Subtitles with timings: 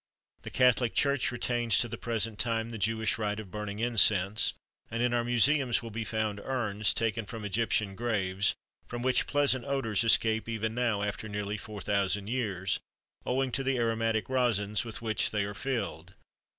[0.41, 4.53] The Catholic Church retains to the present time the Jewish rite of burning incense,
[4.89, 8.55] and in our museums will be found urns, taken from Egyptian graves,
[8.87, 12.79] from which pleasant odors escape even now after nearly four thousand years,
[13.27, 16.15] owing to the aromatic resins with which they are filled.